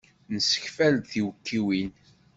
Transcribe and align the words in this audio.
Nessekfal-d 0.33 1.03
tiwekkiwin. 1.11 1.89